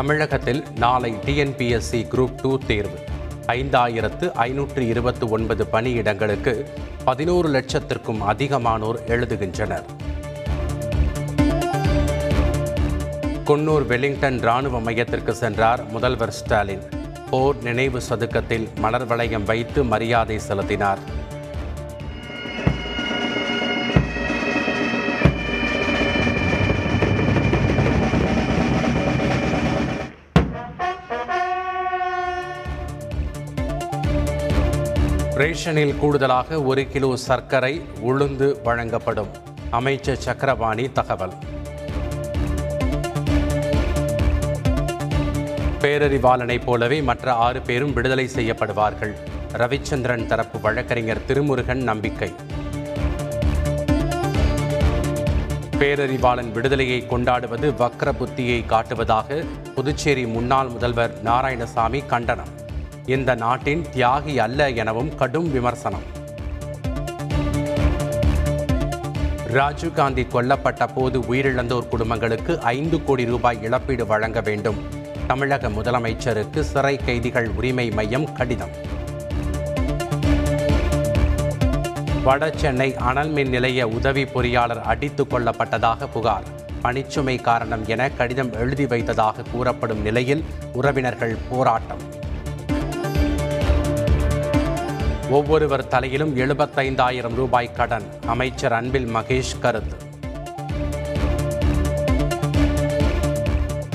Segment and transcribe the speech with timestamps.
[0.00, 2.98] தமிழகத்தில் நாளை TNPSC group two தேர்வு.
[3.46, 6.66] ஐந்தாயிரத்து ஐநூற்று இருபத்து ஒன்பது பணியிடங்களுக்கு
[7.04, 9.84] பதினோரு லட்சத்திற்கும் அதிகமானோர் எழுதுகின்றனர்.
[13.44, 16.82] குன்னூர் வெலிங்டன் ராணுவ மையத்திற்கு சென்றார் முதல்வர் ஸ்டாலின்.
[17.30, 20.98] போர் நினைவு சதுக்கத்தில் மலர் வளையம் வைத்து மரியாதை செலுத்தினார்.
[35.34, 39.28] ரேஷனில் கூடுதலாக ஒரு கிலோ சர்க்கரை உளுந்து வழங்கப்படும்.
[39.70, 41.32] அமைச்சர் சக்கரபாணி தகவல்.
[45.80, 49.14] பேரறிவாளனைப் போலவே மற்ற ஆறு பேரும் விடுதலை செய்யப்படுவார்கள்.
[49.52, 52.32] ரவிச்சந்திரன் தரப்பு வழக்கறிஞர் திருமுருகன் நம்பிக்கை.
[55.78, 59.44] பேரறிவாளன் விடுதலையை கொண்டாடுவது வக்ர புத்தியை காட்டுவதாக
[59.74, 62.59] புதுச்சேரி முன்னாள் முதல்வர் நாராயணசாமி கண்டனம்.
[63.10, 66.02] இந்த நாட்டின் தியாகி அல்ல எனவும் கடும் விமர்சனம்.
[69.52, 74.76] ராஜீவ்காந்தி கொல்லப்பட்ட போது உயிரிழந்தோர் குடும்பங்களுக்கு ஐந்து கோடி ரூபாய் இழப்பீடு வழங்க வேண்டும்.
[75.26, 78.68] தமிழக முதலமைச்சருக்கு சிறை கைதிகள் உரிமை மையம் கடிதம்.
[82.24, 86.44] வட சென்னை அனல் மின் நிலைய உதவி பொறியாளர் அடித்துக் கொல்லப்பட்டதாக புகார்.
[86.82, 92.09] பணிச்சுமை காரணம் என கடிதம் எழுதி வைத்ததாக கூறப்படும் நிலையில் உறவினர்கள் போராட்டம்.
[95.30, 98.02] ஒவ்வொருவர் தலையிலும் எழுபத்தைந்தாயிரம் ரூபாய் கடன்.
[98.26, 99.96] அமைச்சர் அன்பில் மகேஷ் கருத்து.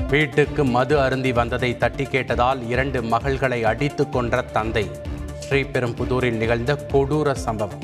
[0.09, 4.89] வீட்டுக்கு மது அருந்தி வந்ததை தட்டி கேட்டதால் இரண்டு மகள்களை அடித்துக் கொன்ற தந்தை.
[5.49, 7.83] ஸ்ரீபெரும்புதூரில் நிகழ்ந்த கொடூர சம்பவம்.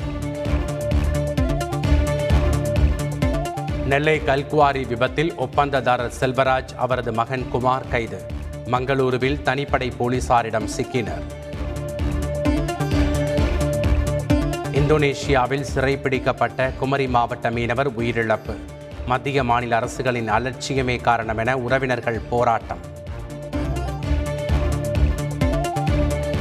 [3.86, 8.26] நெல்லை கல்குவாரி விபத்தில் ஒப்பந்ததாரர் செல்வராஜ் அவரது மகன் குமார் கைது.
[8.66, 11.40] மங்களூருவில் தனிப்படை போலீசாரிடம் சிக்கினர்.
[14.82, 18.54] இந்தோனேஷியாவில் சிறைப்பிடிக்கப்பட்ட குமரி மாவட்ட மீனவர் உயிரிழப்பு.
[19.06, 22.80] மத்திய மாநில அரசுகளின் அலட்சியமே காரணம் என உறவினர்கள் போராட்டம்.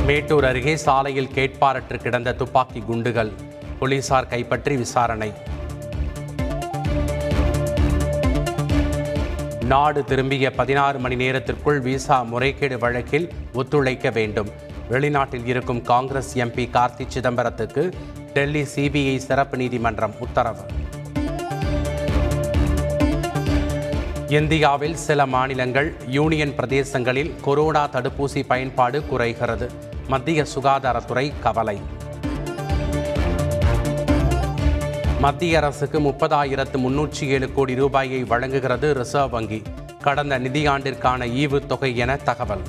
[0.05, 3.31] மேட்டூர் அருகே சாலையில் கேட்பாரற்று கிடந்த துப்பாக்கி குண்டுகள்.
[3.79, 5.33] போலீசார் கைப்பற்றி விசாரணை.
[9.73, 14.51] நாடு திரும்பிய பதினாறு மணி நேரத்திற்குள் விசா முறைகேடு வழக்கில் ஒத்துழைக்க வேண்டும்.
[14.89, 17.93] வெளிநாட்டில் இருக்கும் காங்கிரஸ் எம்பி கார்த்தி சிதம்பரத்துக்கு
[18.33, 20.61] டெல்லி சிபிஐ சிறப்பு நீதிமன்றம் உத்தரவு.
[24.27, 29.71] இந்தியாவில் சில மாநிலங்கள் யூனியன் பிரதேசங்களில் கொரோனா தடுப்பூசி பயன்பாடு குறைகிறது.
[30.07, 31.81] மத்திய சுகாதாரத்துறை கவலை.
[35.19, 39.61] மத்திய அரசுக்கு முப்பதாயிரத்து முன்னூற்றி ஏழு கோடி ரூபாயை வழங்குகிறது ரிசர்வ் வங்கி.
[40.01, 42.61] கடந்த நிதியாண்டிற்கான ஈவுத்தொகை என தகவல்.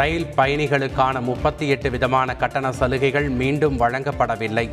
[0.00, 4.70] ரயில் பயணிகளுக்கான முப்பத்தி எட்டு விதமான கட்டண சலுகைகள் மீண்டும் வழங்கப்படவில்லை.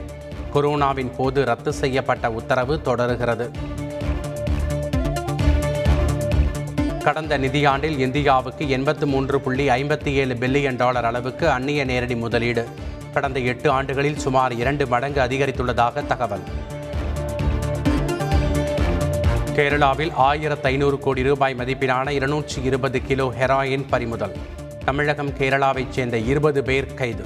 [0.54, 3.46] கொரோனாவின் போது ரத்து செய்யப்பட்ட உத்தரவு தொடருகிறது.
[7.04, 12.68] கடந்த நிதியாண்டில் இந்தியாவுக்கு எண்பத்து மூன்று புள்ளி ஐம்பத்தி ஏழு பில்லியன் டாலர் அளவுக்கு அந்நிய நேரடி முதலீடு.
[13.14, 16.46] கடந்த எட்டு ஆண்டுகளில் சுமார் இரண்டு மடங்கு அதிகரித்துள்ளதாக தகவல்.
[19.56, 24.38] கேரளாவில் ஆயிரத்து ஐநூறு கோடி ரூபாய் மதிப்பிலான இருநூற்றி இருபது கிலோ ஹெராயின் பறிமுதல்.
[24.88, 27.24] தமிழகம் கேரளாவைச் சேர்ந்த இருபது பேர் கைது.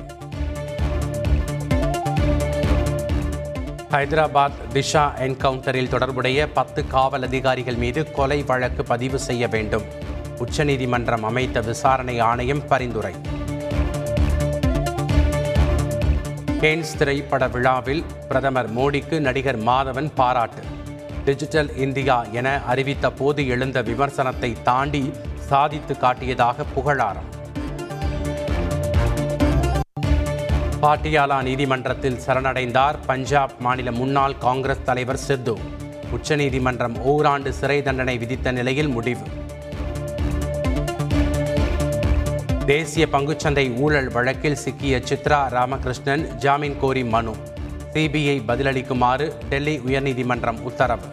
[3.92, 9.82] ஹைதராபாத் திஷா என்கவுண்டரில் தொடர்புடைய பத்து காவல் அதிகாரிகள் மீது கொலை வழக்கு பதிவு செய்ய வேண்டும்.
[10.38, 13.14] உச்சநீதிமன்றம் அமைத்த விசாரணை ஆணையம் பரிந்துரை.
[16.62, 20.64] கேன்ஸ் திரைப்பட விழாவில் பிரதமர் மோடிக்கு நடிகர் மாதவன் பாராட்டு.
[21.26, 27.40] டிஜிட்டல் இந்தியா என அறிவித்த போது எழுந்த விமர்சனத்தை தாண்டி சாதித்து காட்டியதாக புகழாரம்.
[30.81, 32.96] பாட்டியாலா நீதிமன்றத்தில் சரணடைந்தார்.
[33.06, 35.58] பஞ்சாப் மாநில முன்னாள் காங்கிரஸ் தலைவர் சித்து.
[36.12, 39.22] உச்சநீதிமன்றம் ஓராண்டு சிறை தண்டனை விதித்த நிலையில் முடிவு.
[42.66, 47.36] தேசிய பங்குச்சந்தை ஊழல் வழக்கில் சிக்கிய சித்ரா ராமகிருஷ்ணன் ஜாமீன் கோரி மனு.
[47.94, 51.06] சிபிஐ பதிலளிக்குமாறு டெல்லி உயர்நீதிமன்றம் உத்தரவு.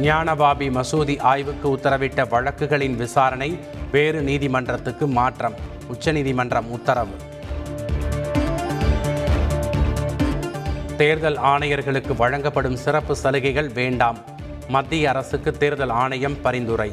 [0.00, 3.58] ஞானபாபி மசூதி ஆய்வுக்கு உத்தரவிட்ட வழக்குகளின் விசாரணை
[3.92, 5.74] வேறு நீதிமன்றத்துக்கு மாற்றம்.
[5.88, 7.14] உச்சநீதிமன்றம் உத்தரவு.
[10.96, 14.18] தேர்தல் ஆணையர்களுக்கு வழங்கப்படும் சிறப்பு சலுகைகள் வேண்டாம்.
[14.68, 16.92] மத்திய அரசுக்கு தேர்தல் ஆணையம் பரிந்துரை.